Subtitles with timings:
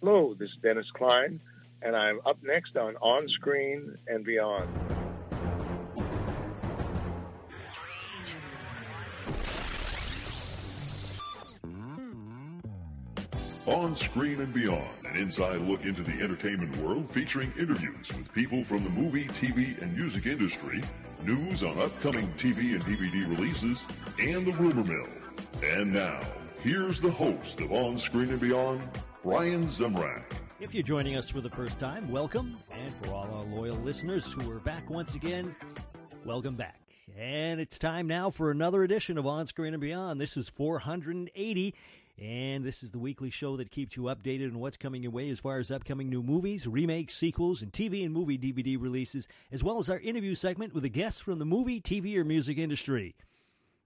[0.00, 1.40] Hello, this is Dennis Klein,
[1.82, 4.68] and I'm up next on On Screen and Beyond.
[13.66, 18.62] On Screen and Beyond, an inside look into the entertainment world featuring interviews with people
[18.62, 20.80] from the movie, TV, and music industry,
[21.24, 23.84] news on upcoming TV and DVD releases,
[24.20, 25.08] and the rumor mill.
[25.64, 26.20] And now,
[26.60, 28.80] here's the host of On Screen and Beyond,
[29.24, 30.22] Brian Zemrak.
[30.60, 32.56] If you're joining us for the first time, welcome.
[32.70, 35.56] And for all our loyal listeners who are back once again,
[36.24, 36.80] welcome back.
[37.18, 40.20] And it's time now for another edition of On Screen and Beyond.
[40.20, 41.74] This is 480.
[42.20, 45.30] And this is the weekly show that keeps you updated on what's coming your way
[45.30, 49.64] as far as upcoming new movies, remakes, sequels, and TV and movie DVD releases, as
[49.64, 53.14] well as our interview segment with a guest from the movie, TV, or music industry.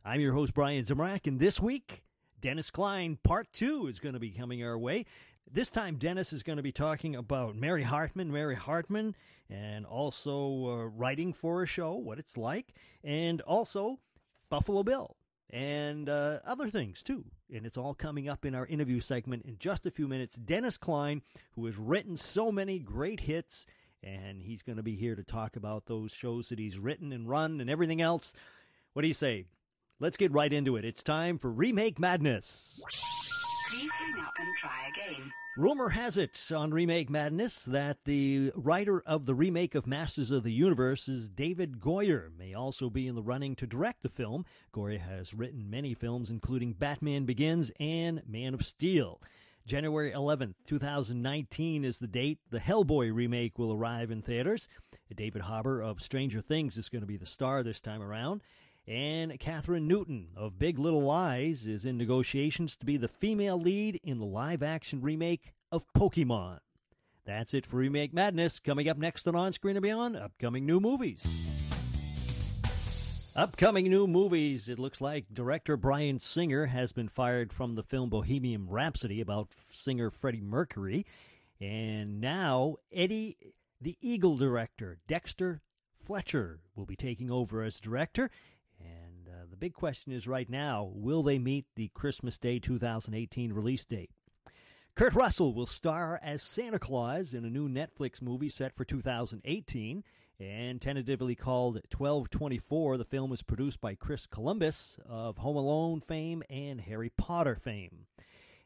[0.05, 2.03] I'm your host, Brian Zemrak, and this week,
[2.43, 5.07] Dennis Klein Part 2 is going to be coming our way.
[5.49, 9.15] This time, Dennis is going to be talking about Mary Hartman, Mary Hartman,
[9.49, 14.01] and also uh, writing for a show, what it's like, and also
[14.51, 15.17] Buffalo Bill
[15.51, 17.25] and uh, other things too.
[17.55, 20.34] And it's all coming up in our interview segment in just a few minutes.
[20.34, 23.69] Dennis Klein, who has written so many great hits,
[24.03, 27.29] and he's going to be here to talk about those shows that he's written and
[27.29, 28.34] run and everything else.
[28.95, 29.45] What do you say?
[30.03, 30.84] Let's get right into it.
[30.84, 32.83] It's time for Remake Madness.
[33.70, 35.33] Please hang up and try again.
[35.56, 40.42] Rumor has it on Remake Madness that the writer of the remake of Masters of
[40.42, 44.44] the Universe is David Goyer, may also be in the running to direct the film.
[44.75, 49.20] Goyer has written many films, including Batman Begins and Man of Steel.
[49.64, 52.41] January 11th, 2019 is the date.
[52.50, 54.66] The Hellboy remake will arrive in theaters.
[55.14, 58.42] David Harbour of Stranger Things is going to be the star this time around.
[58.86, 64.00] And Kathryn Newton of Big Little Lies is in negotiations to be the female lead
[64.02, 66.58] in the live action remake of Pokemon.
[67.25, 68.58] That's it for Remake Madness.
[68.58, 71.25] Coming up next on On Screen and Beyond, upcoming new movies.
[73.36, 74.69] Upcoming new movies.
[74.69, 79.54] It looks like director Bryan Singer has been fired from the film Bohemian Rhapsody about
[79.71, 81.06] singer Freddie Mercury.
[81.60, 83.37] And now Eddie,
[83.81, 85.62] the Eagle director, Dexter
[86.04, 88.28] Fletcher, will be taking over as director.
[89.62, 94.11] Big question is right now will they meet the Christmas Day 2018 release date?
[94.97, 100.03] Kurt Russell will star as Santa Claus in a new Netflix movie set for 2018
[100.41, 102.97] and tentatively called 1224.
[102.97, 108.06] The film is produced by Chris Columbus of Home Alone fame and Harry Potter fame.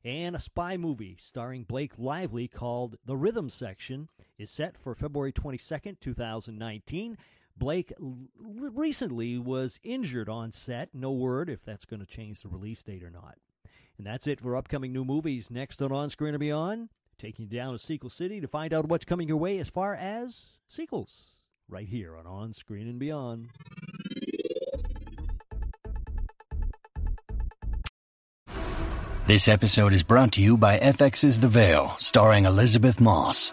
[0.03, 4.09] And a spy movie starring Blake Lively called The Rhythm Section
[4.39, 7.19] is set for February 22nd, 2019.
[7.59, 10.91] Blake l- recently was injured on set.
[10.95, 13.37] No word if that's going to change the release date or not.
[13.99, 15.51] And that's it for upcoming new movies.
[15.51, 18.89] Next on On Screen and Beyond, taking you down to Sequel City to find out
[18.89, 21.41] what's coming your way as far as sequels.
[21.69, 23.49] Right here on On Screen and Beyond.
[29.27, 33.53] This episode is brought to you by FX's The Veil, starring Elisabeth Moss.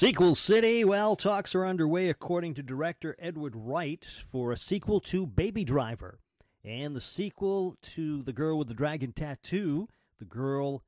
[0.00, 0.82] Sequel City.
[0.82, 4.02] Well, talks are underway, according to director Edgar Wright,
[4.32, 6.20] for a sequel to Baby Driver.
[6.64, 10.82] And the sequel to The Girl with the Dragon Tattoo, The Girl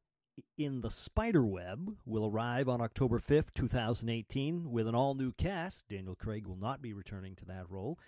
[0.56, 5.86] in the Spider Web, will arrive on October 5th, 2018, with an all new cast.
[5.90, 7.98] Daniel Craig will not be returning to that role.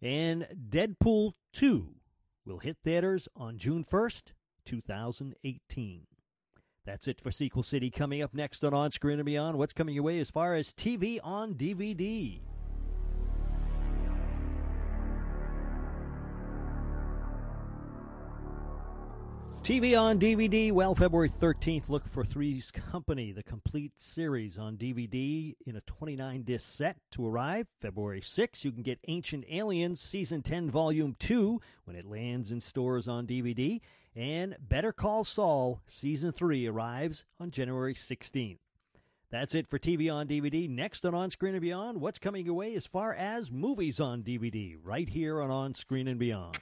[0.00, 1.88] And Deadpool 2
[2.46, 4.30] will hit theaters on June 1st,
[4.64, 6.06] 2018.
[6.84, 7.90] That's it for Sequel City.
[7.90, 10.72] Coming up next on On Screen and Beyond, what's coming your way as far as
[10.72, 12.40] TV on DVD?
[19.62, 20.72] TV on DVD.
[20.72, 26.42] Well, February 13th, look for Three's Company, the complete series on DVD in a 29
[26.42, 27.68] disc set to arrive.
[27.80, 32.60] February 6th, you can get Ancient Aliens Season 10, Volume 2 when it lands in
[32.60, 33.80] stores on DVD.
[34.14, 38.58] And Better Call Saul Season 3 arrives on January 16th.
[39.30, 40.68] That's it for TV on DVD.
[40.68, 44.22] Next on On Screen and Beyond, what's coming your way as far as movies on
[44.22, 46.58] DVD, right here on On Screen and Beyond.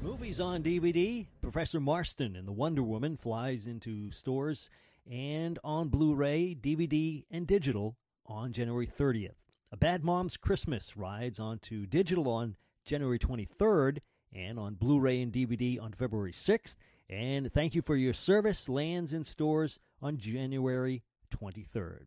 [0.00, 1.26] Movies on DVD.
[1.42, 4.70] Professor Marston and the Wonder Woman flies into stores
[5.10, 7.96] and on Blu ray, DVD, and digital
[8.26, 9.34] on January 30th.
[9.72, 13.98] A Bad Mom's Christmas rides onto digital on January 23rd
[14.32, 16.76] and on Blu ray and DVD on February 6th.
[17.08, 22.06] And thank you for your service lands in stores on January 23rd.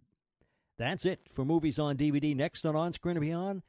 [0.77, 2.36] That's it for movies on DVD.
[2.36, 3.63] Next on On Screen and Beyond,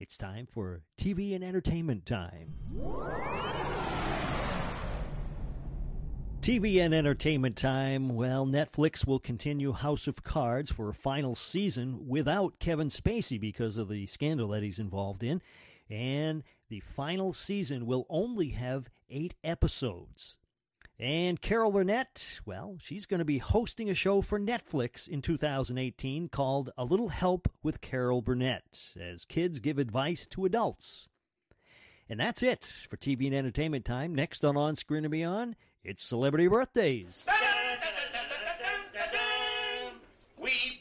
[0.00, 2.54] it's time for TV and entertainment time.
[6.40, 8.10] TV and entertainment time.
[8.10, 13.78] Well, Netflix will continue House of Cards for a final season without Kevin Spacey because
[13.78, 15.40] of the scandal that he's involved in.
[15.88, 16.42] And
[16.74, 20.38] the final season will only have eight episodes.
[20.98, 26.28] And Carol Burnett, well, she's going to be hosting a show for Netflix in 2018
[26.30, 31.08] called A Little Help with Carol Burnett as kids give advice to adults.
[32.08, 34.12] And that's it for TV and entertainment time.
[34.12, 35.54] Next on On Screen and Beyond,
[35.84, 37.24] it's celebrity birthdays.
[40.42, 40.80] We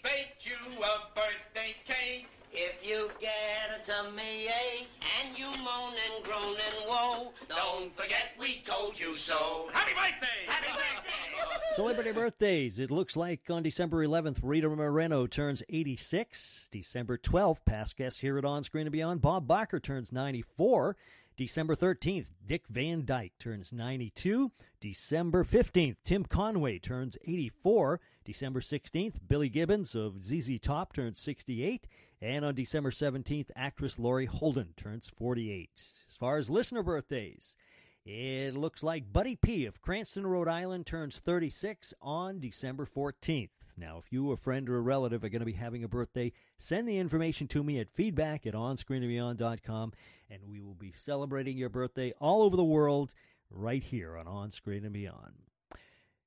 [8.03, 9.69] forget we told you so.
[9.71, 10.27] Happy birthday!
[10.45, 11.71] Happy birthday!
[11.75, 12.77] Celebrity birthdays.
[12.77, 16.69] It looks like on December 11th, Rita Moreno turns 86.
[16.71, 20.97] December 12th, past guest here at On Screen and Beyond, Bob Barker turns 94.
[21.37, 24.51] December 13th, Dick Van Dyke turns 92.
[24.81, 28.01] December 15th, Tim Conway turns 84.
[28.25, 31.87] December 16th, Billy Gibbons of ZZ Top turns 68.
[32.21, 35.69] And on December 17th, actress Laurie Holden turns 48.
[36.07, 37.57] As far as listener birthdays,
[38.05, 43.77] it looks like Buddy P of Cranston, Rhode Island turns 36 on December 14th.
[43.77, 46.33] Now, if you, a friend, or a relative are going to be having a birthday,
[46.59, 49.93] send the information to me at feedback at onscreenandbeyond.com,
[50.29, 53.13] and we will be celebrating your birthday all over the world
[53.49, 55.33] right here on On Screen and Beyond.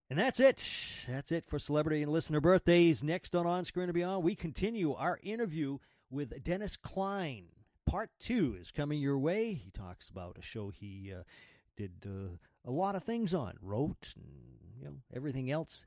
[0.09, 0.57] And that's it.
[1.07, 3.03] That's it for celebrity and listener birthdays.
[3.03, 5.79] Next on On Screen and Beyond, we continue our interview
[6.11, 7.49] with Dennis Klein.
[7.85, 9.53] Part two is coming your way.
[9.53, 11.23] He talks about a show he uh,
[11.77, 14.25] did uh, a lot of things on, wrote, and
[14.79, 15.87] you know everything else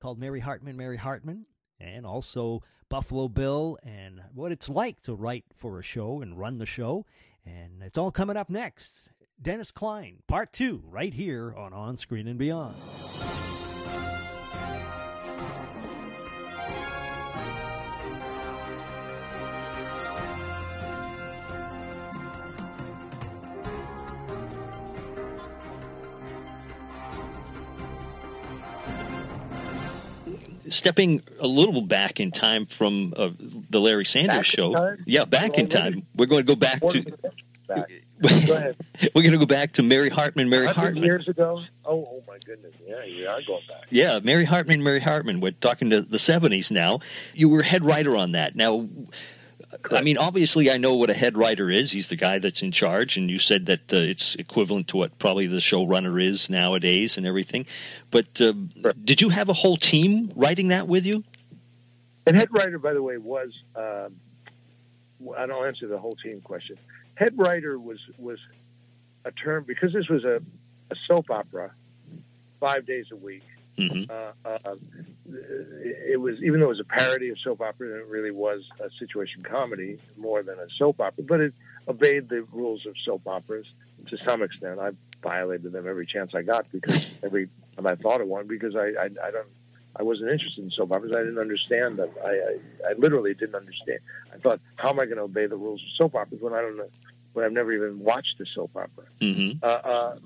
[0.00, 1.46] called Mary Hartman, Mary Hartman,
[1.80, 6.58] and also Buffalo Bill, and what it's like to write for a show and run
[6.58, 7.04] the show.
[7.44, 9.12] And it's all coming up next.
[9.40, 12.76] Dennis Klein, part two, right here on On Screen and Beyond.
[30.68, 33.30] Stepping a little back in time from uh,
[33.70, 34.74] the Larry Sanders Back show.
[34.74, 35.04] time?
[35.06, 36.06] Yeah, back in time.
[36.14, 37.04] We're going to go back to.
[37.68, 37.90] Back.
[38.22, 38.72] Go.
[39.14, 40.48] We're going to go back to Mary Hartman.
[40.48, 41.02] Mary Hartman.
[41.02, 41.62] years ago?
[41.84, 42.72] Oh, oh my goodness.
[42.86, 43.82] Yeah, you are going back.
[43.90, 44.82] Yeah, Mary Hartman.
[44.82, 45.40] Mary Hartman.
[45.40, 47.00] We're talking to the seventies now.
[47.34, 48.56] You were head writer on that.
[48.56, 48.88] Now,
[49.90, 51.92] I mean, obviously, I know what a head writer is.
[51.92, 55.18] He's the guy that's in charge, and you said that uh, it's equivalent to what
[55.18, 57.66] probably the showrunner is nowadays and everything.
[58.10, 58.52] But uh,
[59.04, 61.24] did you have a whole team writing that with you?
[62.26, 64.16] And head writer, by the way, was um,
[65.36, 66.76] I don't answer the whole team question.
[67.14, 68.38] Head writer was was
[69.24, 70.40] a term because this was a,
[70.90, 71.72] a soap opera,
[72.60, 73.42] five days a week.
[73.78, 74.76] Hmm Uh, uh,
[75.28, 78.88] it was even though it was a parody of soap opera, it really was a
[78.98, 81.24] situation comedy more than a soap opera.
[81.24, 81.54] But it
[81.88, 83.66] obeyed the rules of soap operas
[84.06, 84.78] to some extent.
[84.80, 84.90] I
[85.22, 88.88] violated them every chance I got because every time I thought of one because I
[88.98, 89.48] I, I don't
[89.98, 91.12] I wasn't interested in soap operas.
[91.12, 92.10] I didn't understand them.
[92.24, 93.98] I, I, I literally didn't understand.
[94.32, 96.60] I thought, how am I going to obey the rules of soap operas when I
[96.60, 96.90] don't know,
[97.32, 99.06] when I've never even watched a soap opera?
[99.20, 100.16] hmm Uh, uh,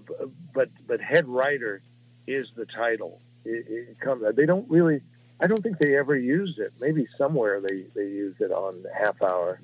[0.53, 1.83] but but head writer
[2.27, 3.21] is the title.
[3.45, 4.23] It, it comes.
[4.37, 5.01] They don't really.
[5.41, 6.73] I don't think they ever used it.
[6.81, 9.61] Maybe somewhere they they used it on half hour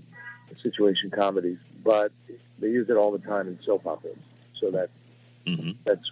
[0.62, 2.12] situation comedies, but
[2.58, 4.16] they use it all the time in soap operas.
[4.60, 4.90] So that
[5.46, 6.10] hmm that's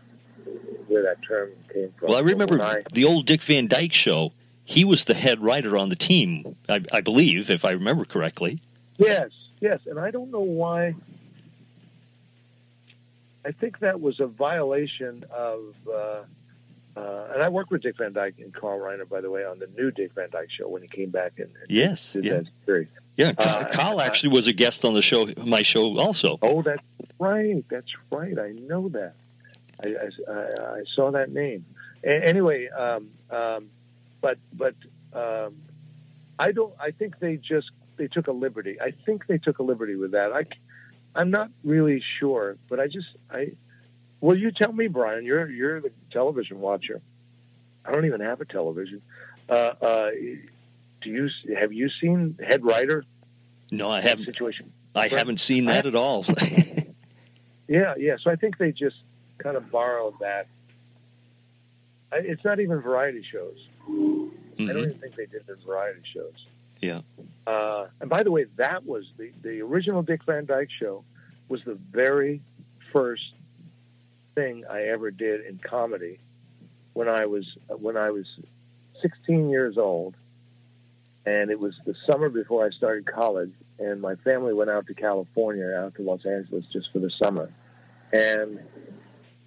[0.88, 2.10] where that term came from.
[2.10, 4.32] Well, I remember I- the old Dick Van Dyke show.
[4.66, 8.62] He was the head writer on the team, I, I believe, if I remember correctly.
[8.96, 9.30] Yes,
[9.60, 10.94] yes, and I don't know why.
[13.44, 16.22] I think that was a violation of, uh,
[16.96, 19.58] uh, and I worked with Dick Van Dyke and Carl Reiner, by the way, on
[19.58, 22.32] the new Dick Van Dyke show when he came back and, and Yes, did yeah.
[22.34, 22.88] that series.
[23.16, 26.38] Yeah, Carl, Uh, Carl actually was a guest on the show, my show, also.
[26.42, 26.82] Oh, that's
[27.18, 27.64] right.
[27.68, 28.38] That's right.
[28.38, 29.14] I know that.
[29.82, 31.64] I, I, I- I saw that name.
[32.04, 33.70] A- anyway, um, um,
[34.20, 34.74] but but
[35.12, 35.56] um,
[36.38, 36.74] I don't.
[36.80, 38.80] I think they just they took a liberty.
[38.80, 40.32] I think they took a liberty with that.
[40.32, 40.44] I
[41.14, 43.52] I'm not really sure, but I just I.
[44.20, 45.24] Well, you tell me, Brian.
[45.24, 47.00] You're you're the television watcher.
[47.84, 49.02] I don't even have a television.
[49.48, 50.10] Uh, uh,
[51.02, 51.28] do you
[51.58, 53.04] have you seen Head Writer
[53.70, 54.24] No, I haven't.
[54.24, 54.72] situation?
[54.94, 56.24] I haven't seen that at all.
[57.66, 58.16] Yeah, yeah.
[58.22, 58.96] So I think they just
[59.38, 60.48] kind of borrowed that.
[62.12, 63.56] I- It's not even variety shows.
[63.80, 64.70] I don't Mhm.
[64.82, 66.46] even think they did the variety shows.
[66.82, 67.00] Yeah.
[67.46, 71.04] Uh, and by the way, that was the, the original Dick Van Dyke show
[71.48, 72.42] was the very
[72.92, 73.32] first
[74.34, 76.18] thing I ever did in comedy
[76.92, 78.26] when I was when I was
[79.02, 80.14] 16 years old,
[81.26, 84.94] and it was the summer before I started college, and my family went out to
[84.94, 87.52] California, out to Los Angeles, just for the summer,
[88.12, 88.60] and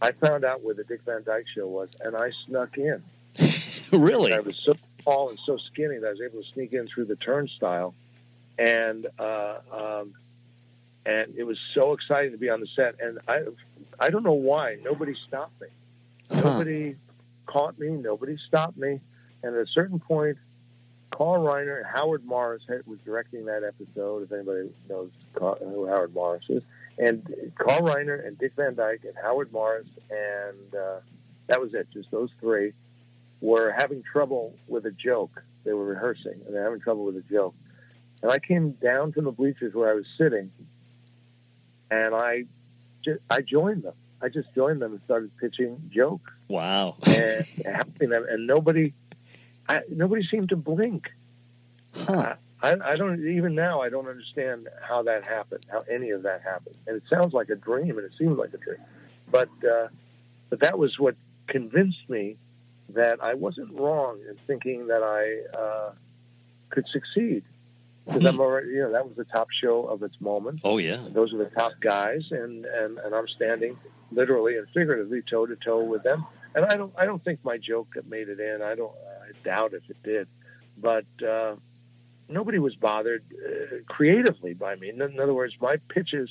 [0.01, 3.03] I found out where the Dick Van Dyke show was, and I snuck in.
[3.91, 4.33] really?
[4.33, 7.05] I was so tall and so skinny that I was able to sneak in through
[7.05, 7.95] the turnstile,
[8.59, 10.13] and uh, um,
[11.05, 12.95] and it was so exciting to be on the set.
[12.99, 13.43] And I
[13.99, 15.67] I don't know why nobody stopped me.
[16.29, 16.41] Huh.
[16.41, 16.95] Nobody
[17.45, 17.89] caught me.
[17.89, 18.99] Nobody stopped me.
[19.43, 20.37] And at a certain point,
[21.11, 24.23] Carl Reiner and Howard Morris had, was directing that episode.
[24.23, 26.63] If anybody knows who Howard Morris is,
[26.97, 30.99] and Carl Reiner and Dick Van Dyke and Howard Morris, and uh,
[31.47, 31.87] that was it.
[31.91, 32.73] Just those three
[33.41, 35.41] were having trouble with a joke.
[35.63, 37.55] They were rehearsing, and they're having trouble with a joke.
[38.21, 40.51] And I came down from the bleachers where I was sitting,
[41.91, 42.45] and I,
[43.07, 43.93] just, I joined them.
[44.21, 46.97] I just joined them and started pitching jokes Wow.
[47.05, 48.93] and helping them, and nobody,
[49.69, 51.09] I, nobody seemed to blink.
[51.93, 52.35] Huh.
[52.61, 53.81] I, I don't even now.
[53.81, 56.75] I don't understand how that happened, how any of that happened.
[56.87, 58.79] And it sounds like a dream, and it seems like a dream.
[59.29, 59.89] But uh,
[60.49, 61.15] but that was what
[61.47, 62.37] convinced me
[62.89, 65.91] that I wasn't wrong in thinking that I uh,
[66.69, 67.43] could succeed.
[68.07, 70.61] Because I'm already, you know, that was the top show of its moment.
[70.63, 71.05] Oh yeah.
[71.09, 73.77] Those are the top guys, and, and, and I'm standing
[74.11, 76.25] literally and figuratively toe to toe with them.
[76.55, 78.61] And I don't I don't think my joke made it in.
[78.61, 80.27] I don't I doubt if it did,
[80.77, 81.55] but uh,
[82.29, 84.89] nobody was bothered uh, creatively by me.
[84.89, 86.29] In, in other words, my pitches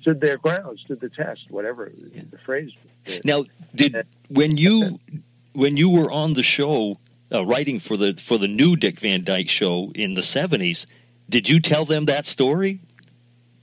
[0.00, 1.90] stood their ground, stood the test, whatever
[2.30, 2.70] the phrase.
[3.06, 3.20] is.
[3.24, 3.44] Now,
[3.74, 4.98] did when you
[5.52, 6.98] when you were on the show
[7.32, 10.86] uh, writing for the for the new Dick Van Dyke show in the seventies,
[11.28, 12.80] did you tell them that story?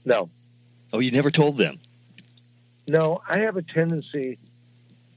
[0.04, 0.30] No,
[0.92, 1.78] Oh, you never told them.
[2.88, 4.38] No, I have a tendency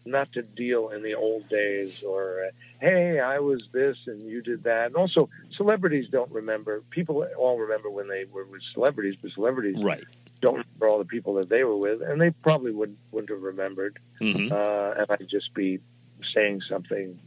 [0.05, 4.41] not to deal in the old days or, uh, hey, I was this and you
[4.41, 4.87] did that.
[4.87, 6.83] And also, celebrities don't remember.
[6.89, 10.03] People all remember when they were with celebrities, but celebrities Right.
[10.41, 13.41] don't remember all the people that they were with, and they probably wouldn't, wouldn't have
[13.41, 13.97] remembered.
[14.19, 15.79] hmm Uh, and I'd just be
[16.33, 17.17] saying something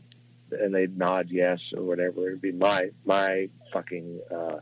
[0.61, 2.27] and they'd nod yes or whatever.
[2.29, 4.57] It'd be my, my fucking uh,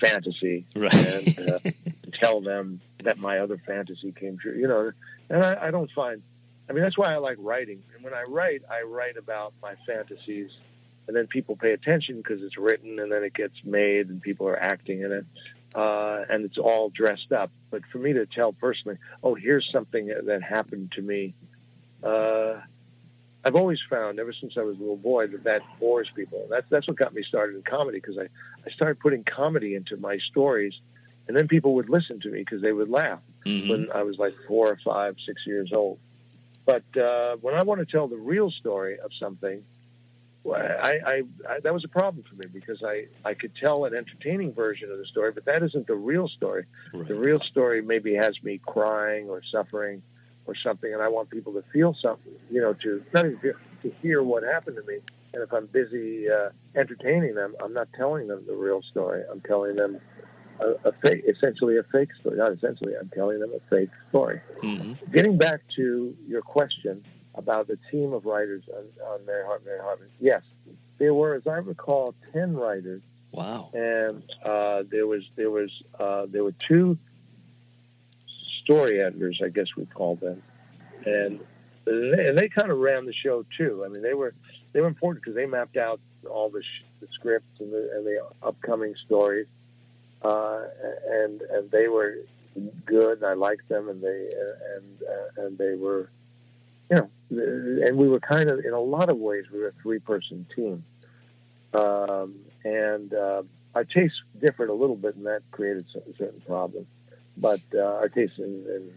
[0.00, 0.94] fantasy Right.
[0.94, 1.58] and uh,
[2.20, 4.56] tell them that my other fantasy came true.
[4.56, 4.92] You know,
[5.30, 6.22] and I, I don't find.
[6.68, 7.82] I mean, that's why I like writing.
[7.94, 10.50] And when I write, I write about my fantasies,
[11.06, 14.48] and then people pay attention because it's written, and then it gets made, and people
[14.48, 15.26] are acting in it,
[15.74, 17.50] uh, and it's all dressed up.
[17.70, 21.34] But for me to tell personally, oh, here's something that happened to me.
[22.02, 22.60] Uh,
[23.44, 26.46] I've always found, ever since I was a little boy, that that bores people.
[26.48, 28.28] That's that's what got me started in comedy because I,
[28.66, 30.74] I started putting comedy into my stories,
[31.28, 34.18] and then people would listen to me because they would laugh hmm when I was
[34.18, 35.98] like four or five, six years old.
[36.64, 39.62] But uh, when I want to tell the real story of something,
[40.42, 43.84] well, I, I, I that was a problem for me because I, I could tell
[43.84, 46.64] an entertaining version of the story, but that isn't the real story.
[46.92, 47.08] Right.
[47.08, 50.02] The real story maybe has me crying or suffering
[50.46, 53.54] or something, and I want people to feel something, you know, to not even feel,
[53.82, 54.98] to hear what happened to me.
[55.32, 59.22] And if I'm busy uh, entertaining them, I'm not telling them the real story.
[59.30, 59.98] I'm telling them
[60.60, 62.36] a, a fake, essentially a fake story.
[62.36, 64.40] Not essentially, I'm telling them a fake story.
[64.60, 69.64] hmm Getting back to your question about the team of writers on, on Mary Hart,
[69.64, 70.42] Mary Hartman, yes,
[70.98, 73.70] there were, as I recall, ten writers Wow.
[73.74, 76.96] and uh, there was there was uh, there were two
[78.64, 80.42] story editors, I guess we called them,
[81.04, 81.40] and
[81.84, 83.84] they, and they kind of ran the show too.
[83.84, 84.34] I mean, they were
[84.72, 88.06] they were important because they mapped out all the, sh- the scripts and the, and
[88.06, 89.46] the upcoming stories,
[90.22, 90.62] uh,
[91.10, 92.16] and and they were
[92.86, 94.30] good, and I liked them, and they
[94.76, 96.10] and uh, and they were,
[96.90, 97.10] you know,
[97.86, 100.46] and we were kind of in a lot of ways we were a three person
[100.54, 100.84] team,
[101.74, 103.42] um, and uh,
[103.74, 106.86] our tastes differed a little bit, and that created cer- certain problems.
[107.36, 108.90] But uh, our taste in, in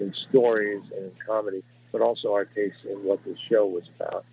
[0.00, 4.24] in stories and in comedy, but also our taste in what the show was about,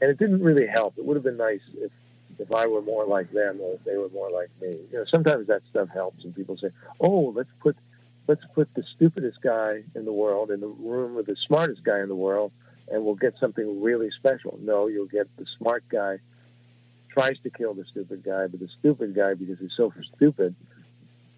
[0.00, 0.94] and it didn't really help.
[0.98, 1.92] It would have been nice if
[2.38, 4.78] if I were more like them or if they were more like me.
[4.90, 6.70] You know, sometimes that stuff helps, and people say,
[7.00, 7.76] "Oh, let's put
[8.26, 12.00] let's put the stupidest guy in the world in the room with the smartest guy
[12.00, 12.52] in the world,
[12.88, 16.18] and we'll get something really special." No, you'll get the smart guy
[17.16, 20.54] tries to kill the stupid guy, but the stupid guy, because he's so stupid,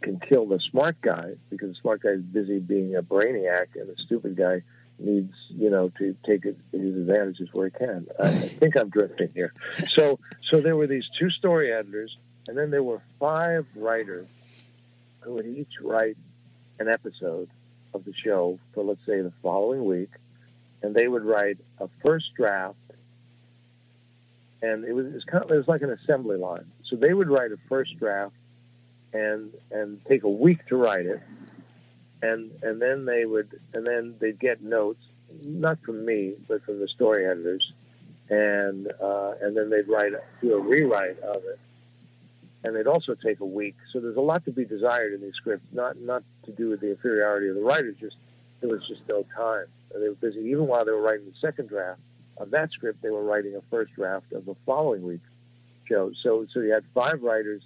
[0.02, 3.88] can kill the smart guy because the smart guy is busy being a brainiac, and
[3.88, 4.62] the stupid guy
[4.98, 8.06] needs, you know, to take his advantages where he can.
[8.22, 9.52] I, I think I'm drifting here.
[9.90, 14.28] So, so there were these two story editors, and then there were five writers
[15.20, 16.16] who would each write
[16.78, 17.48] an episode
[17.94, 20.10] of the show for, let's say, the following week,
[20.82, 22.76] and they would write a first draft
[24.60, 26.70] and it was, it was kind of it was like an assembly line.
[26.84, 28.34] So they would write a first draft
[29.12, 31.20] and and take a week to write it,
[32.22, 35.02] and and then they would and then they'd get notes,
[35.42, 37.72] not from me, but from the story editors,
[38.28, 41.58] and uh, and then they'd write do a rewrite of it,
[42.64, 43.76] and they'd also take a week.
[43.92, 46.80] So there's a lot to be desired in these scripts, not not to do with
[46.80, 48.16] the inferiority of the writers, just
[48.60, 49.66] there was just no time.
[49.94, 52.00] They were busy even while they were writing the second draft
[52.36, 53.02] of that script.
[53.02, 55.20] They were writing a first draft of the following week
[55.88, 56.12] show.
[56.22, 57.62] So so you had five writers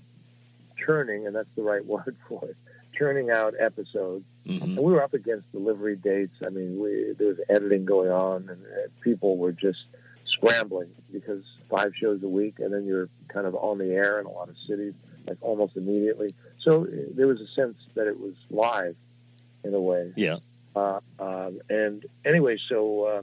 [0.84, 2.56] churning, and that's the right word for it,
[2.96, 4.24] churning out episodes.
[4.46, 4.62] Mm-hmm.
[4.62, 6.34] And we were up against delivery dates.
[6.44, 9.84] I mean, we, there was editing going on, and uh, people were just
[10.26, 14.26] scrambling because five shows a week, and then you're kind of on the air in
[14.26, 14.94] a lot of cities,
[15.26, 16.34] like almost immediately.
[16.60, 18.96] So uh, there was a sense that it was live
[19.64, 20.12] in a way.
[20.16, 20.36] Yeah.
[20.74, 23.22] Uh, um, and anyway, so uh,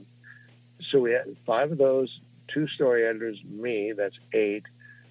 [0.90, 4.64] so we had five of those, two story editors, me, that's eight,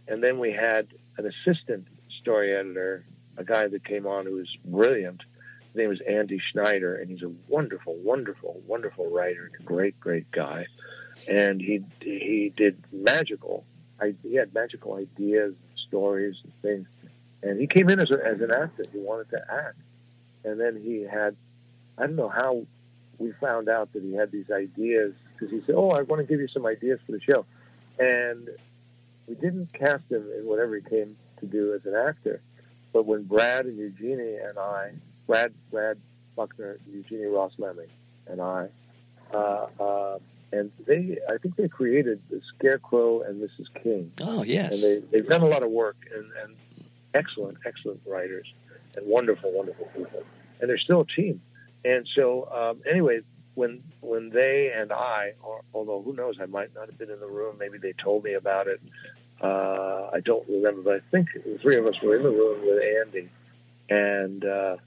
[0.07, 0.87] and then we had
[1.17, 1.87] an assistant
[2.29, 3.03] story editor,
[3.37, 5.23] a guy that came on who was brilliant.
[5.65, 9.99] His name was Andy Schneider, and he's a wonderful, wonderful, wonderful writer and a great,
[9.99, 10.67] great guy.
[11.27, 13.65] And he he did magical.
[13.99, 15.55] I, he had magical ideas,
[15.87, 16.87] stories, and things.
[17.41, 18.85] And he came in as, a, as an actor.
[18.91, 19.81] He wanted to act,
[20.43, 21.35] and then he had
[21.97, 22.67] I don't know how
[23.17, 26.27] we found out that he had these ideas because he said, "Oh, I want to
[26.27, 27.45] give you some ideas for the show,"
[27.97, 28.49] and
[29.27, 32.41] we didn't cast him in whatever he came to do as an actor.
[32.93, 34.91] But when Brad and Eugenie and I,
[35.27, 35.97] Brad, Brad
[36.35, 37.89] Buckner, Eugenie Ross Leming,
[38.27, 38.67] and I,
[39.33, 40.19] uh, uh,
[40.51, 43.67] and they, I think they created the Scarecrow and Mrs.
[43.83, 44.11] King.
[44.21, 44.73] Oh yes.
[44.73, 46.55] And they, they've done a lot of work and, and
[47.13, 48.47] excellent, excellent writers
[48.97, 50.23] and wonderful, wonderful people.
[50.59, 51.41] And they're still a team.
[51.85, 53.21] And so, um, anyway,
[53.55, 57.19] when when they and I, or, although who knows, I might not have been in
[57.19, 57.57] the room.
[57.59, 58.81] Maybe they told me about it.
[59.41, 62.61] Uh, I don't remember, but I think the three of us were in the room
[62.61, 63.29] with Andy,
[63.89, 64.77] and uh,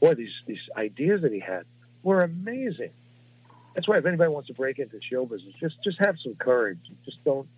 [0.00, 1.64] boy, these these ideas that he had
[2.02, 2.90] were amazing.
[3.74, 6.78] That's why if anybody wants to break into show business, just just have some courage.
[7.04, 7.48] Just don't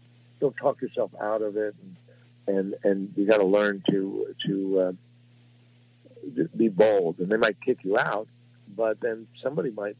[0.40, 1.74] don't talk yourself out of it,
[2.46, 4.92] and and, and you got to learn to to uh,
[6.56, 7.18] be bold.
[7.18, 8.28] And they might kick you out,
[8.74, 9.96] but then somebody might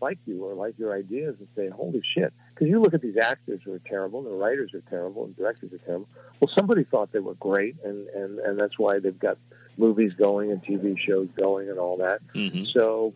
[0.00, 3.16] like you or like your ideas and say, "Holy shit!" Because you look at these
[3.16, 6.06] actors who are terrible, and the writers are terrible, and directors are terrible.
[6.40, 9.38] Well, somebody thought they were great, and and and that's why they've got
[9.78, 12.20] movies going and TV shows going and all that.
[12.34, 12.70] Mhm.
[12.70, 13.14] So,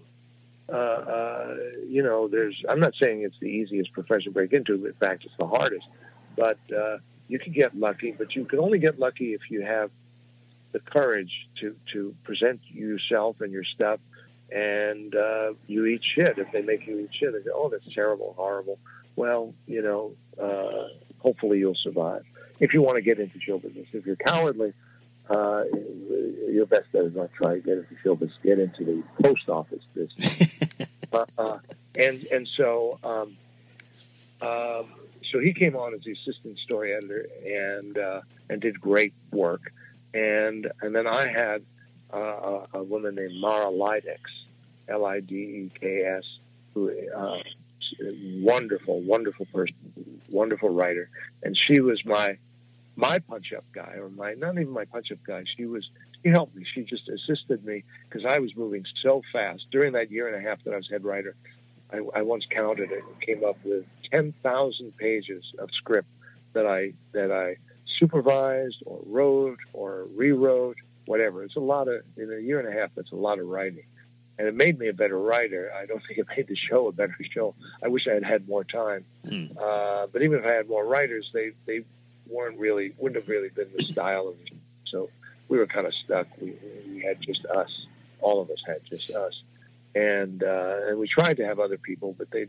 [0.70, 2.64] uh, uh, you know, there's.
[2.70, 4.87] I'm not saying it's the easiest profession to break into.
[4.87, 5.87] In fact, it's the hardest.
[6.37, 6.96] But uh,
[7.28, 9.90] you can get lucky, but you can only get lucky if you have
[10.72, 14.00] the courage to to present yourself and your stuff
[14.50, 16.38] and uh, you eat shit.
[16.38, 18.78] If they make you eat shit, they say, "Oh, that's terrible, horrible."
[19.16, 22.24] Well, you know, uh, hopefully you'll survive.
[22.61, 24.72] If you want to get into show business, if you're cowardly,
[25.29, 25.64] uh,
[26.48, 28.38] your best bet is not try to get into show business.
[28.42, 30.48] Get into the post office business.
[31.12, 31.59] uh, uh,
[31.96, 33.37] and and so um,
[34.40, 34.87] um,
[35.31, 39.72] so he came on as the assistant story editor and uh, and did great work.
[40.12, 41.64] And and then I had
[42.12, 44.44] uh, a, woman named Mara Lideks,
[44.88, 46.24] L I D E K S,
[46.72, 47.38] who uh,
[48.00, 49.76] wonderful, wonderful person,
[50.28, 51.09] wonderful writer,
[51.42, 52.38] and she was my
[52.96, 55.44] my punch up guy, or my not even my punch up guy.
[55.57, 55.88] She was
[56.22, 56.64] she helped me.
[56.72, 60.48] She just assisted me because I was moving so fast during that year and a
[60.48, 61.35] half that I was head writer.
[61.92, 66.09] I, I once counted it and came up with ten thousand pages of script
[66.54, 67.57] that I that I
[67.98, 70.76] supervised or wrote or rewrote,
[71.07, 71.44] whatever.
[71.44, 72.90] It's a lot of in a year and a half.
[72.94, 73.85] That's a lot of writing,
[74.38, 75.73] and it made me a better writer.
[75.75, 77.55] I don't think it made the show a better show.
[77.83, 79.05] I wish I had had more time.
[79.29, 79.47] Hmm.
[79.61, 81.85] Uh, but even if I had more writers, they they
[82.29, 84.57] weren't really wouldn't have really been the style of the show.
[84.87, 85.11] So
[85.49, 86.27] we were kind of stuck.
[86.40, 86.55] We
[86.88, 87.87] we had just us.
[88.20, 89.42] All of us had just us,
[89.94, 92.42] and uh, and we tried to have other people, but they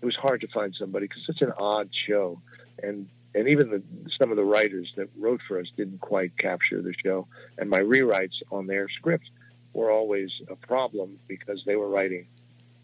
[0.00, 2.40] it was hard to find somebody because it's an odd show,
[2.82, 3.82] and and even the,
[4.18, 7.26] some of the writers that wrote for us didn't quite capture the show.
[7.58, 9.28] And my rewrites on their script
[9.76, 12.26] were always a problem because they were writing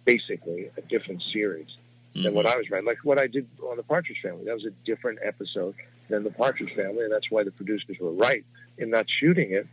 [0.05, 1.69] basically a different series
[2.15, 2.87] than what I was writing.
[2.87, 5.75] Like what I did on the Partridge Family, that was a different episode.
[6.09, 8.45] than the Partridge Family, and that's why the producers were right
[8.77, 9.67] in not shooting it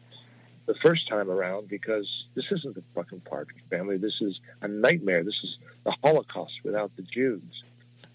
[0.68, 3.98] the first time around because this isn't the fucking Partridge Family.
[3.98, 5.24] This is a nightmare.
[5.24, 7.44] This is the Holocaust without the Jews.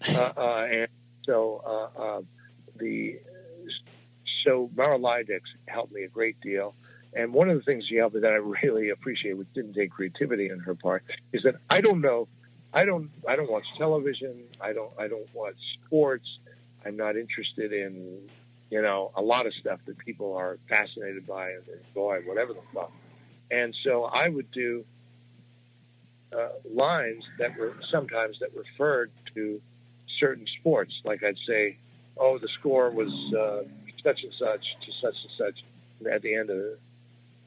[0.09, 0.87] Uh, uh, and
[1.25, 2.21] so uh, uh,
[2.77, 3.19] the
[4.43, 6.75] so Mara Lideks helped me a great deal.
[7.15, 9.91] And one of the things she helped me that I really appreciate, which didn't take
[9.91, 12.27] creativity on her part, is that I don't know,
[12.73, 14.43] I don't, I don't watch television.
[14.59, 16.27] I don't, I don't watch sports.
[16.85, 18.19] I'm not interested in,
[18.69, 22.61] you know, a lot of stuff that people are fascinated by and enjoy, whatever the
[22.73, 22.91] fuck.
[23.49, 24.83] And so I would do
[26.37, 29.61] uh, lines that were sometimes that referred to
[30.19, 30.93] certain sports.
[31.05, 31.77] Like I'd say,
[32.17, 33.63] oh, the score was uh,
[34.03, 35.63] such and such to such and such
[36.11, 36.77] at the end of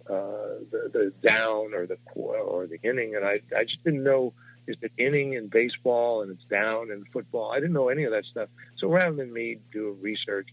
[0.09, 4.33] uh, the, the down or the or the inning, and I I just didn't know
[4.69, 7.51] is it inning in baseball and it's down in football.
[7.51, 8.51] I didn't know any of that stuff.
[8.77, 10.49] So rather than me do research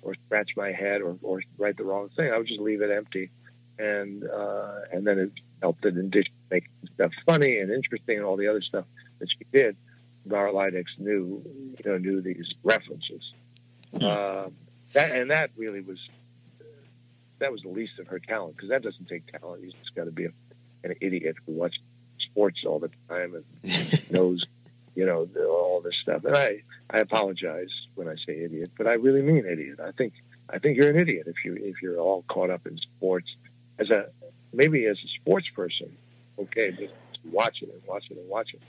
[0.00, 2.90] or scratch my head or, or write the wrong thing, I would just leave it
[2.90, 3.30] empty,
[3.78, 8.16] and uh, and then it helped it in addition to making stuff funny and interesting
[8.16, 8.86] and all the other stuff
[9.18, 9.76] that she did.
[10.26, 11.42] Lideks knew
[11.78, 13.32] you know knew these references.
[13.96, 14.04] Hmm.
[14.04, 14.44] Uh,
[14.94, 15.98] that and that really was
[17.42, 19.62] that was the least of her talent because that doesn't take talent.
[19.62, 20.32] You just got to be a,
[20.84, 21.80] an idiot who watches
[22.20, 24.44] sports all the time and knows,
[24.94, 26.24] you know, all this stuff.
[26.24, 29.80] And I, I apologize when I say idiot, but I really mean idiot.
[29.84, 30.14] I think,
[30.48, 33.28] I think you're an idiot if you if you're all caught up in sports
[33.78, 34.06] as a
[34.52, 35.96] maybe as a sports person,
[36.38, 36.90] okay, but
[37.32, 38.62] watch it and watch it and watch it.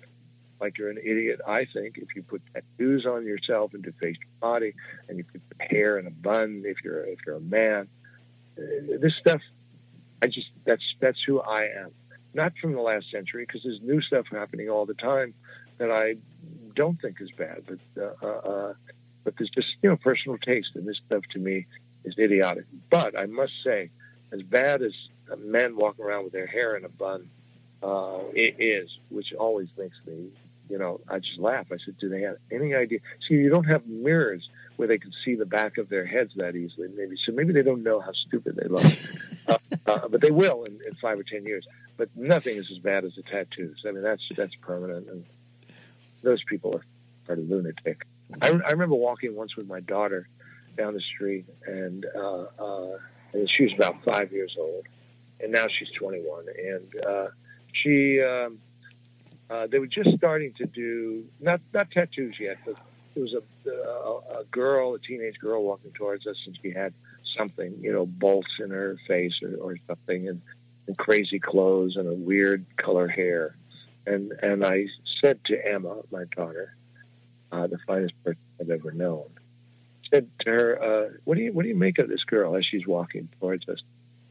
[0.60, 4.52] Like you're an idiot, I think, if you put tattoos on yourself and deface your
[4.54, 4.74] body,
[5.10, 7.88] and you put hair in a bun if you're if you're a man.
[8.56, 9.42] This stuff,
[10.22, 11.92] I just that's that's who I am.
[12.34, 15.34] Not from the last century, because there's new stuff happening all the time
[15.78, 16.16] that I
[16.76, 18.74] don't think is bad, but uh, uh, uh,
[19.24, 21.68] but there's just you know personal taste, and this stuff to me
[22.04, 22.66] is idiotic.
[22.89, 23.89] But I must say,
[24.32, 24.94] as bad as
[25.38, 27.30] men walking around with their hair in a bun
[27.84, 30.30] uh, it is, which always makes me,
[30.70, 31.68] you know, I just laugh.
[31.72, 33.00] I said, do they have any idea?
[33.28, 36.56] See, you don't have mirrors where they can see the back of their heads that
[36.56, 36.88] easily.
[36.96, 37.32] Maybe so.
[37.32, 38.86] Maybe they don't know how stupid they look,
[39.48, 41.66] uh, uh, but they will in, in five or ten years.
[41.98, 43.84] But nothing is as bad as the tattoos.
[43.88, 45.26] I mean, that's that's permanent, and
[46.22, 46.76] those people
[47.28, 48.06] are, are lunatic.
[48.42, 50.28] I, I remember walking once with my daughter
[50.76, 52.98] down the street, and, uh, uh,
[53.34, 54.88] and she was about five years old,
[55.40, 57.28] and now she's 21, and uh,
[57.74, 58.60] she um,
[59.50, 62.80] uh, they were just starting to do not not tattoos yet, but
[63.13, 66.93] there was a, a a girl, a teenage girl, walking towards us, and she had
[67.38, 70.41] something, you know, bolts in her face or, or something, and,
[70.88, 73.56] and crazy clothes and a weird color hair,
[74.06, 74.88] and and I
[75.21, 76.76] said to Emma, my daughter,
[77.52, 79.30] uh, the finest person I've ever known,
[80.12, 82.65] said to her, uh, "What do you what do you make of this girl as
[82.65, 83.82] she's walking towards us?"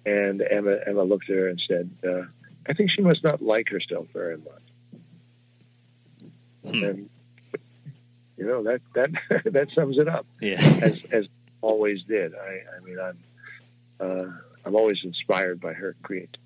[0.04, 1.90] And Emma Emma looked at her and said.
[2.06, 2.22] Uh,
[2.68, 4.62] I think she must not like herself very much.
[6.64, 6.84] Hmm.
[6.84, 7.10] And
[8.42, 10.26] you know that that that sums it up.
[10.40, 10.60] Yeah.
[10.82, 11.26] As as
[11.60, 12.34] always did.
[12.34, 13.18] I I mean I'm
[14.00, 14.32] uh,
[14.64, 16.38] I'm always inspired by her creativity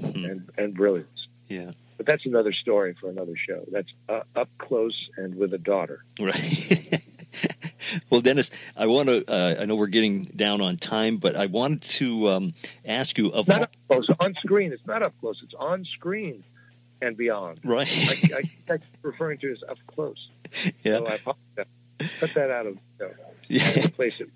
[0.00, 0.24] Hmm.
[0.24, 1.28] and and brilliance.
[1.48, 1.72] Yeah.
[1.98, 3.62] But that's another story for another show.
[3.70, 6.02] That's uh, up close and with a daughter.
[6.18, 7.02] Right.
[8.10, 9.30] well, Dennis, I want to.
[9.30, 12.54] Uh, I know we're getting down on time, but I wanted to um,
[12.86, 14.72] ask you of Not up close on screen.
[14.72, 15.40] It's not up close.
[15.44, 16.42] It's on screen
[17.02, 17.60] and beyond.
[17.64, 17.88] right.
[17.88, 18.42] I, I,
[18.78, 20.28] keep referring to as up close.
[20.82, 20.98] yeah.
[20.98, 21.66] So I apologize.
[22.18, 23.10] Cut that out of you know,
[23.48, 23.84] yeah.
[23.84, 24.28] replace it.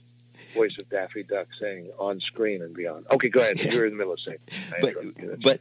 [0.54, 3.06] Voice of Daffy Duck saying on screen and beyond.
[3.10, 3.60] Okay, go ahead.
[3.60, 3.72] Yeah.
[3.72, 4.38] You're in the middle of saying.
[4.72, 5.36] I But interrupted you.
[5.36, 5.60] That's- but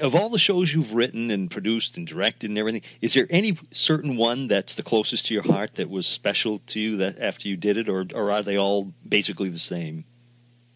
[0.00, 3.58] of all the shows you've written and produced and directed and everything, is there any
[3.72, 7.48] certain one that's the closest to your heart that was special to you that after
[7.48, 10.04] you did it, or or are they all basically the same?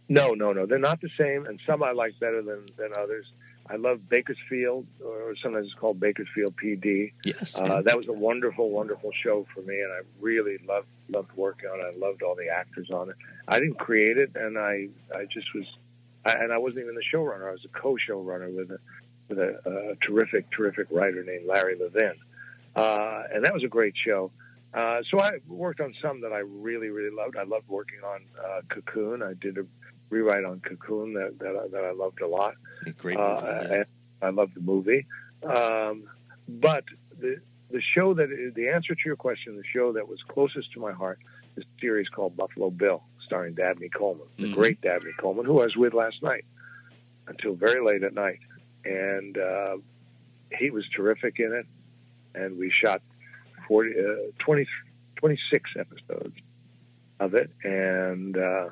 [0.09, 0.67] no, no, no.
[0.67, 3.27] They're not the same, and some I like better than, than others.
[3.69, 7.13] I love Bakersfield, or sometimes it's called Bakersfield PD.
[7.25, 7.59] Yes.
[7.59, 11.71] Uh, that was a wonderful, wonderful show for me, and I really loved loved working
[11.71, 11.95] on it.
[11.95, 13.17] I loved all the actors on it.
[13.49, 15.65] I didn't create it, and I I just was,
[16.27, 17.49] I, and I wasn't even the showrunner.
[17.49, 18.79] I was a co-showrunner with a
[19.29, 22.17] with a, a terrific, terrific writer named Larry Levin,
[22.77, 24.31] uh, and that was a great show.
[24.75, 27.37] Uh, so I worked on some that I really, really loved.
[27.37, 29.23] I loved working on uh, Cocoon.
[29.23, 29.65] I did a
[30.15, 32.55] rewrite on Cocoon that that I, that I loved a lot.
[32.99, 33.85] Great Uh, movie, yeah.
[34.23, 35.07] I loved the movie.
[35.43, 36.05] Um,
[36.49, 36.85] but
[37.19, 40.81] the the show that the answer to your question, the show that was closest to
[40.81, 41.19] my heart,
[41.57, 44.55] is a series called Buffalo Bill, starring Dabney Coleman, the Mhm.
[44.55, 46.45] great Dabney Coleman, who I was with last night
[47.27, 48.39] until very late at night,
[48.85, 49.77] and uh,
[50.59, 51.67] he was terrific in it.
[52.37, 53.01] And we shot
[53.69, 54.67] 40, uh, 20,
[55.17, 56.37] 26 episodes
[57.21, 58.69] of it, and uh,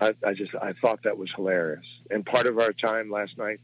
[0.00, 1.84] I, I just I thought that was hilarious.
[2.10, 3.60] And part of our time last night,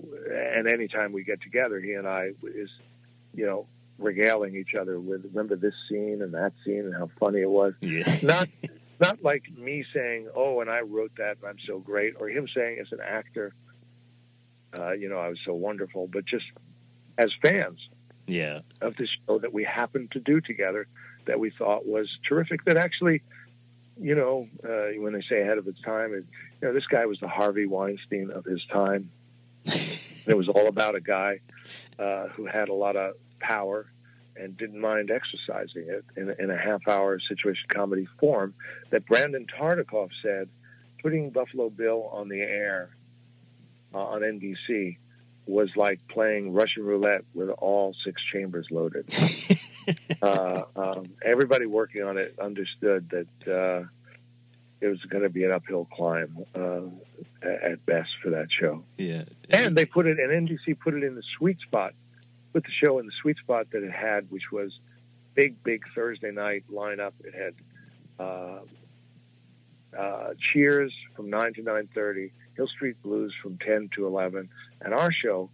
[0.00, 2.70] and any time we get together, he and I is,
[3.34, 3.66] you know,
[3.98, 7.74] regaling each other with remember this scene and that scene and how funny it was.
[7.80, 8.16] Yeah.
[8.22, 8.48] Not
[9.00, 12.46] not like me saying, "Oh, and I wrote that and I'm so great," or him
[12.54, 13.52] saying as an actor,
[14.78, 16.44] uh, you know, I was so wonderful, but just
[17.18, 17.78] as fans
[18.26, 18.60] Yeah.
[18.80, 20.86] of this show that we happened to do together
[21.26, 22.64] that we thought was terrific.
[22.64, 23.22] That actually,
[24.00, 26.24] you know, uh, when they say ahead of its time, it,
[26.60, 29.10] you know, this guy was the Harvey Weinstein of his time.
[29.64, 31.40] it was all about a guy
[31.98, 33.86] uh, who had a lot of power
[34.36, 38.54] and didn't mind exercising it in, a- in a half-hour situation comedy form.
[38.90, 40.48] That Brandon Tartikoff said,
[41.02, 42.96] putting Buffalo Bill on the air
[43.94, 44.96] uh, on NBC
[45.46, 49.06] was like playing Russian roulette with all six chambers loaded.
[50.22, 53.84] uh, um, everybody working on it understood that uh,
[54.80, 56.80] it was going to be an uphill climb uh,
[57.42, 58.84] at best for that show.
[58.96, 59.24] Yeah.
[59.50, 61.94] And they put it, and NBC put it in the sweet spot,
[62.52, 64.78] put the show in the sweet spot that it had, which was
[65.34, 67.12] big, big Thursday night lineup.
[67.24, 67.54] It had
[68.18, 68.60] uh,
[69.96, 74.48] uh, Cheers from nine to nine thirty, Hill Street Blues from ten to eleven,
[74.80, 75.50] and our show,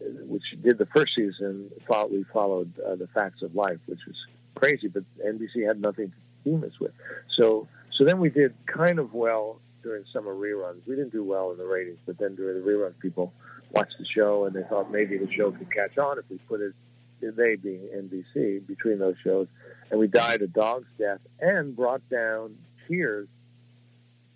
[0.00, 4.16] which did the first season, fo- we followed uh, the Facts of Life, which was
[4.54, 6.92] crazy, but NBC had nothing to team us with.
[7.36, 10.86] So, so then we did kind of well during summer reruns.
[10.86, 13.32] We didn't do well in the ratings, but then during the reruns, people
[13.72, 16.60] watched the show and they thought maybe the show could catch on if we put
[16.60, 16.74] it,
[17.20, 19.46] they being NBC, between those shows.
[19.90, 22.56] And we died a dog's death and brought down
[22.88, 23.28] Cheers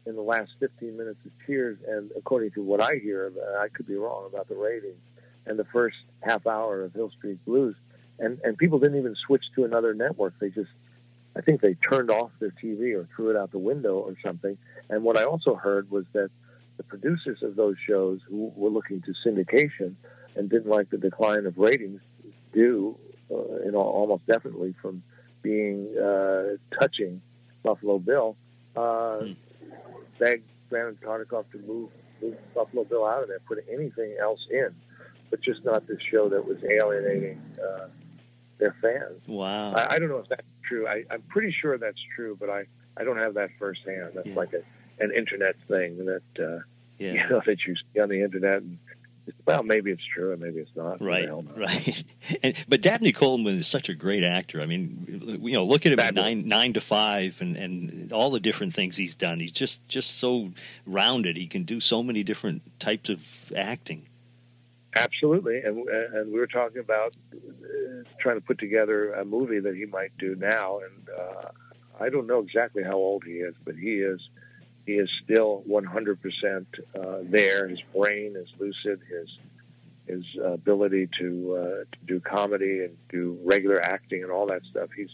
[0.06, 1.78] in the last 15 minutes of Cheers.
[1.88, 5.00] And according to what I hear, I could be wrong about the ratings,
[5.46, 7.76] and the first half hour of Hill Street Blues.
[8.18, 10.34] And, and people didn't even switch to another network.
[10.38, 10.70] They just,
[11.36, 14.56] I think they turned off their TV or threw it out the window or something.
[14.88, 16.30] And what I also heard was that
[16.76, 19.94] the producers of those shows who were looking to syndication
[20.36, 22.00] and didn't like the decline of ratings
[22.52, 22.96] due,
[23.30, 25.02] uh, you know, almost definitely from
[25.42, 27.20] being uh, touching
[27.62, 28.36] Buffalo Bill,
[28.76, 29.20] uh,
[30.18, 31.90] begged Brandon Tartikoff to move,
[32.22, 34.74] move Buffalo Bill out of there, put anything else in,
[35.30, 37.86] but just not this show that was alienating uh,
[38.58, 39.20] their fans.
[39.26, 39.72] Wow.
[39.72, 40.86] I, I don't know if that's true.
[40.86, 42.64] I, I'm pretty sure that's true, but I,
[42.96, 44.12] I don't have that firsthand.
[44.14, 44.34] That's Yeah.
[44.34, 44.62] like a,
[45.02, 46.60] an internet thing that uh,
[46.98, 47.12] yeah.
[47.24, 48.62] you know that you see on the internet.
[48.62, 48.78] And
[49.46, 51.00] well, maybe it's true and maybe it's not.
[51.00, 52.04] Right, right.
[52.42, 54.60] And but Dabney Coleman is such a great actor.
[54.60, 58.30] I mean, you know, look at him at nine nine to five, and and all
[58.30, 59.40] the different things he's done.
[59.40, 60.50] He's just just so
[60.86, 61.36] rounded.
[61.36, 63.20] He can do so many different types of
[63.56, 64.06] acting.
[64.96, 69.74] Absolutely, and and we were talking about uh, trying to put together a movie that
[69.74, 71.48] he might do now, and uh,
[72.00, 74.20] I don't know exactly how old he is, but he is
[74.86, 77.66] he is still 100 percent uh, there.
[77.68, 79.00] His brain is lucid.
[79.08, 79.28] His
[80.06, 84.90] his ability to uh, to do comedy and do regular acting and all that stuff.
[84.96, 85.10] He's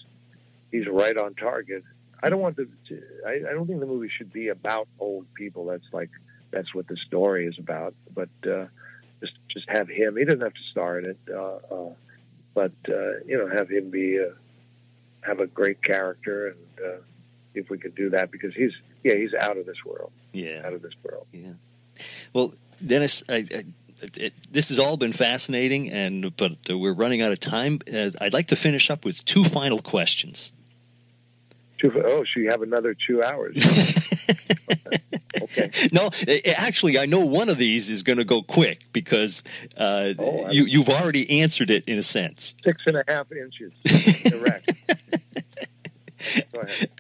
[0.71, 1.85] he's right on target.
[2.23, 2.69] I don't want the
[3.27, 5.65] I, I don't think the movie should be about old people.
[5.67, 6.11] That's like
[6.51, 7.95] that's what the story is about.
[8.15, 8.67] But uh,
[9.21, 10.17] just just have him.
[10.17, 11.91] He doesn't have to star in it, uh, uh,
[12.55, 14.31] but uh, you know, have him be uh,
[15.23, 16.57] have a great character, and
[16.87, 16.97] uh,
[17.55, 18.73] if we could do that, because he's
[19.05, 21.27] yeah, he's out of this world, Yeah, out of this world.
[21.33, 21.53] yeah.
[22.33, 22.55] Well,
[22.87, 23.65] Dennis, I, I,
[24.17, 27.81] it, this has all been fascinating, and but uh, we're running out of time.
[27.93, 30.53] Uh, I'd like to finish up with two final questions.
[31.79, 33.57] Two, oh, so you have another two hours?
[33.57, 34.99] okay.
[35.93, 36.11] No,
[36.57, 39.43] actually, I know one of these is going to go quick because
[39.77, 42.55] uh, Oh, you, you've already answered it in a sense.
[42.65, 43.73] Six and a half inches.
[44.33, 44.71] Correct.
[46.53, 46.91] Go ahead.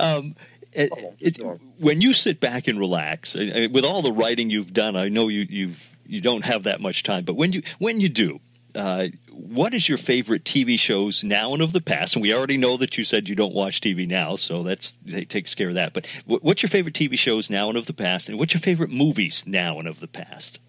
[0.00, 0.34] Um,
[0.72, 1.38] it, it,
[1.78, 5.08] when you sit back and relax, I- I- with all the writing you've done, I
[5.08, 8.40] know you you've you don't have that much time, but when you when you do,
[8.74, 12.14] uh, what is your favorite TV shows now and of the past?
[12.14, 15.28] And we already know that you said you don't watch TV now, so that's that
[15.28, 15.92] takes care of that.
[15.92, 18.90] But what's your favorite TV shows now and of the past, and what's your favorite
[18.90, 20.60] movies now and of the past?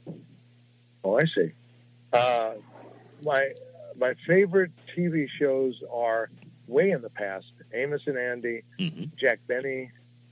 [1.03, 1.51] Oh, I see.
[2.11, 2.53] Uh,
[3.23, 3.51] my
[3.97, 6.29] my favorite TV shows are
[6.67, 7.47] way in the past.
[7.73, 9.91] Amos and Andy, hmm Jack Benny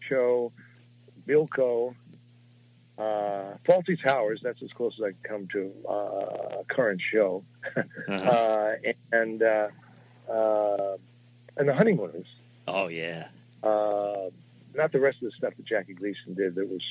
[0.09, 0.51] show,
[1.27, 1.95] Bilko,
[2.97, 4.41] uh, Fawlty Towers.
[4.43, 7.43] That's as close as I can come to uh, a current show,
[7.77, 8.13] Uh-huh.
[8.13, 8.75] uh,
[9.11, 9.67] and uh,
[10.31, 10.97] uh,
[11.57, 12.27] and the Honeymooners.
[12.67, 13.27] Oh yeah.
[13.61, 14.29] Uh,
[14.75, 16.81] not the rest of the stuff that Jackie Gleason did that was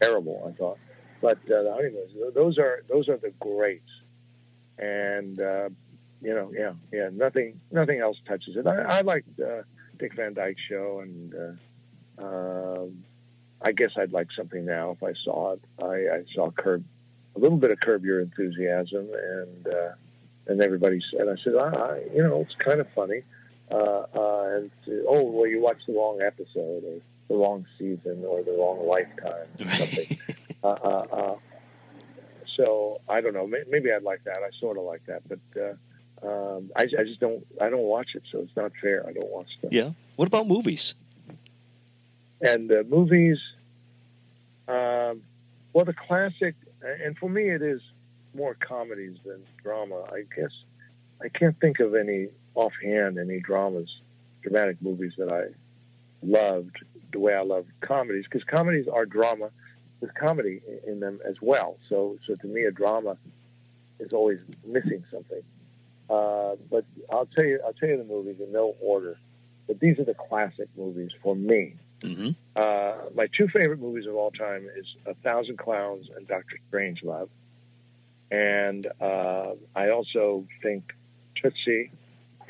[0.00, 0.78] terrible, I thought.
[1.20, 3.90] But uh, the Honeymooners, those are those are the greats,
[4.78, 5.68] and uh,
[6.20, 8.66] you know, yeah, yeah, nothing nothing else touches it.
[8.66, 9.62] I, I liked uh,
[9.98, 11.52] Dick Van Dyke Show, and uh,
[12.24, 13.04] um
[13.64, 15.60] I guess I'd like something now if I saw it.
[15.82, 16.84] I, I saw Curb,
[17.36, 19.92] a little bit of Curb Your Enthusiasm, and uh,
[20.46, 23.22] and everybody said, I said, I, I, you know, it's kind of funny.
[23.70, 24.70] Uh, uh, and
[25.08, 29.46] oh, well, you watched the wrong episode, or the wrong season, or the wrong lifetime,
[29.60, 30.18] or something.
[30.64, 31.36] uh, uh, uh,
[32.56, 33.46] so I don't know.
[33.46, 34.38] Maybe I'd like that.
[34.38, 37.46] I sort of like that, but uh, um, I, I just don't.
[37.60, 39.06] I don't watch it, so it's not fair.
[39.08, 39.72] I don't watch stuff.
[39.72, 39.92] Yeah.
[40.16, 40.94] What about movies?
[42.42, 43.38] And uh, movies,
[44.66, 45.22] um,
[45.72, 47.80] well, the classic, and for me, it is
[48.34, 50.02] more comedies than drama.
[50.12, 50.50] I guess
[51.22, 53.88] I can't think of any offhand any dramas,
[54.42, 55.54] dramatic movies that I
[56.22, 56.76] loved
[57.12, 59.50] the way I love comedies because comedies are drama.
[60.00, 61.78] There's comedy in them as well.
[61.88, 63.16] So, so to me, a drama
[64.00, 65.42] is always missing something.
[66.10, 69.16] Uh, but I'll tell you, I'll tell you the movies in no order.
[69.68, 71.74] But these are the classic movies for me.
[72.02, 76.58] Hmm Uh, my two favorite movies of all time is A Thousand Clowns and Doctor
[76.70, 77.28] Strangelove.
[78.30, 80.94] And uh, I also think
[81.36, 81.90] Tootsie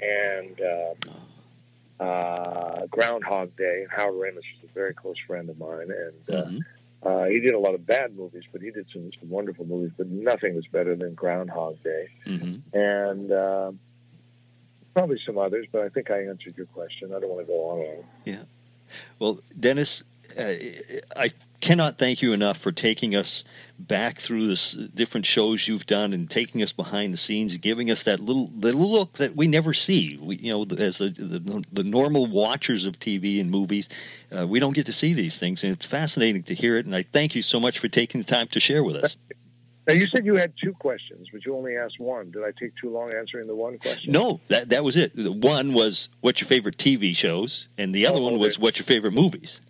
[0.00, 3.86] and uh, uh, Groundhog Day.
[3.94, 6.58] Harold Ramis is a very close friend of mine, and uh, hmm
[7.04, 9.90] uh, he did a lot of bad movies, but he did some, some wonderful movies.
[9.96, 13.72] But nothing was better than Groundhog Day, hmm and uh,
[14.94, 15.66] probably some others.
[15.72, 17.12] But I think I answered your question.
[17.14, 18.04] I don't want to go on on.
[19.18, 20.02] Well, Dennis,
[20.38, 20.54] uh,
[21.16, 23.44] I cannot thank you enough for taking us
[23.78, 28.02] back through the different shows you've done and taking us behind the scenes, giving us
[28.02, 30.18] that little little look that we never see.
[30.20, 33.88] We, you know, as the, the the normal watchers of TV and movies,
[34.36, 36.86] uh, we don't get to see these things, and it's fascinating to hear it.
[36.86, 39.16] And I thank you so much for taking the time to share with us.
[39.86, 42.30] Now you said you had two questions, but you only asked one.
[42.30, 44.12] Did I take too long answering the one question?
[44.12, 45.14] No, that that was it.
[45.16, 48.42] The One was what's your favorite TV shows, and the other Oh, one okay.
[48.42, 49.60] was what's your favorite movies.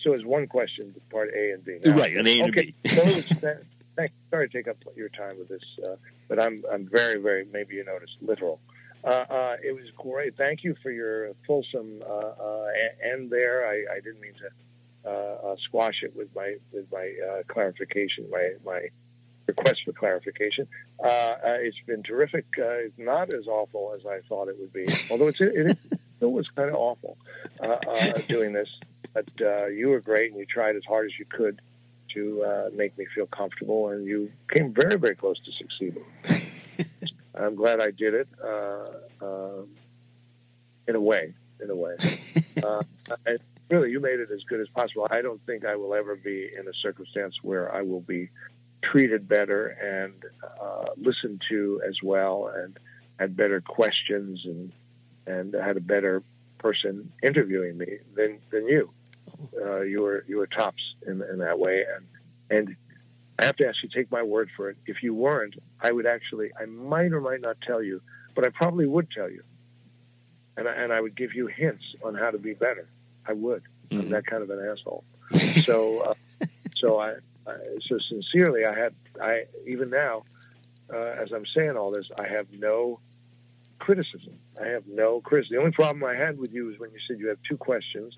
[0.00, 1.78] So it's one question, part A and B.
[1.84, 2.74] Now, Right, an A and okay.
[2.82, 2.88] B.
[2.90, 3.54] so it was,
[3.96, 5.96] thank, sorry to take up your time with this, uh,
[6.28, 8.60] but I'm I'm very very maybe you noticed literal.
[9.02, 10.36] Uh, uh, it was great.
[10.36, 12.68] Thank you for your fulsome uh, uh,
[13.02, 13.66] end there.
[13.66, 15.12] I, I didn't mean to uh,
[15.52, 18.88] uh, squash it with my with my uh, clarification, my my
[19.46, 20.66] request for clarification.
[21.02, 22.46] Uh, uh, it's been terrific.
[22.58, 25.78] Uh, it's not as awful as I thought it would be, although it's, it, it
[26.16, 27.16] still was kind of awful
[27.60, 28.68] uh, uh, doing this.
[29.12, 31.60] But uh, you were great, and you tried as hard as you could
[32.14, 36.04] to uh, make me feel comfortable, and you came very, very close to succeeding.
[37.34, 38.28] I'm glad I did it.
[40.88, 41.96] In a way, in a way.
[42.62, 42.82] uh,
[43.26, 45.06] I, really, you made it as good as possible.
[45.10, 48.30] I don't think I will ever be in a circumstance where I will be
[48.82, 50.12] treated better and
[50.60, 52.78] uh, listened to as well, and
[53.18, 54.72] had better questions and
[55.26, 56.22] and had a better
[56.58, 58.90] person interviewing me than than you.
[59.60, 62.06] Uh, you were you were tops in in that way, and
[62.58, 62.76] and
[63.38, 64.76] I have to actually take my word for it.
[64.86, 68.00] If you weren't, I would actually I might or might not tell you,
[68.34, 69.42] but I probably would tell you,
[70.56, 72.88] and I, and I would give you hints on how to be better.
[73.26, 73.62] I would.
[73.90, 74.10] I'm Mhm.
[74.10, 75.04] that kind of an asshole.
[75.64, 76.14] So uh,
[76.76, 77.14] so I
[77.88, 80.24] so sincerely I had I even now
[80.92, 83.00] uh, as I'm saying all this I have no
[83.78, 84.38] criticism.
[84.60, 85.56] I have no criticism.
[85.56, 88.16] The only problem I had with you is when you said you have two questions,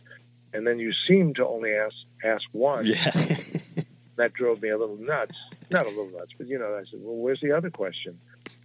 [0.53, 2.87] and then you seemed to only ask ask one.
[2.87, 3.13] Yeah.
[4.17, 5.37] That drove me a little nuts.
[5.71, 8.19] Not a little nuts, but you know, I said, "Well, where's the other question?"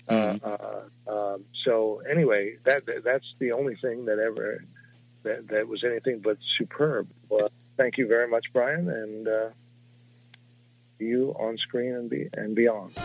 [0.09, 0.43] Mhm.
[0.43, 0.57] Uh,
[1.07, 4.63] uh, um, so anyway, that that's the only thing that ever
[5.21, 7.07] that, that was anything but superb.
[7.29, 9.49] Well, thank you very much, Brian, and uh,
[11.03, 12.99] you on screen and be and beyond.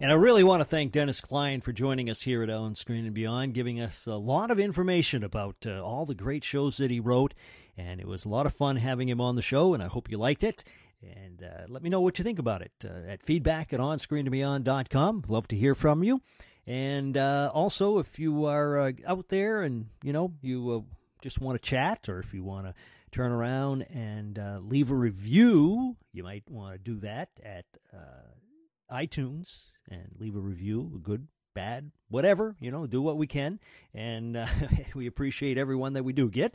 [0.00, 3.06] And I really want to thank Dennis Klein for joining us here at On Screen
[3.06, 6.90] and Beyond, giving us a lot of information about uh, all the great shows that
[6.90, 7.32] he wrote.
[7.78, 10.10] And it was a lot of fun having him on the show, and I hope
[10.10, 10.62] you liked it.
[11.02, 15.24] And uh, let me know what you think about it uh, at feedback at onscreenandbeyond.com.
[15.26, 16.20] Love to hear from you.
[16.66, 20.94] And uh, also, if you are uh, out there and, you know, you uh,
[21.24, 22.74] just want to chat or if you want to
[23.10, 25.96] turn around and uh, leave a review.
[26.12, 27.64] You might want to do that at
[27.94, 32.56] uh, iTunes and leave a review, good, bad, whatever.
[32.60, 33.58] You know, do what we can,
[33.94, 34.46] and uh,
[34.94, 36.54] we appreciate everyone that we do get.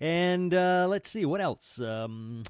[0.00, 1.80] And uh, let's see what else.
[1.80, 2.42] Um,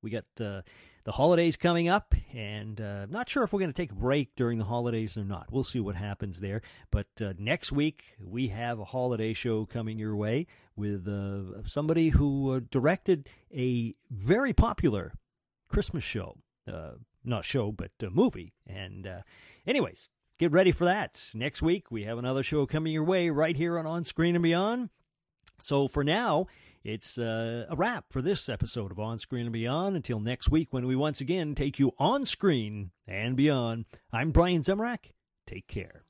[0.00, 0.62] we got uh,
[1.04, 4.34] the holidays coming up, and uh, not sure if we're going to take a break
[4.36, 5.48] during the holidays or not.
[5.50, 6.62] We'll see what happens there.
[6.90, 10.46] But uh, next week, we have a holiday show coming your way
[10.76, 15.12] with uh, somebody who uh, directed a very popular
[15.68, 16.38] Christmas show.
[16.70, 16.92] Uh,
[17.24, 18.52] not show, but a movie.
[18.66, 19.20] And, uh,
[19.66, 21.30] anyways, get ready for that.
[21.34, 24.42] Next week, we have another show coming your way right here on On Screen and
[24.42, 24.90] Beyond.
[25.60, 26.46] So for now,
[26.84, 29.96] it's uh, a wrap for this episode of On Screen and Beyond.
[29.96, 34.62] Until next week, when we once again take you on screen and beyond, I'm Brian
[34.62, 35.12] Zemrak.
[35.46, 36.04] Take care.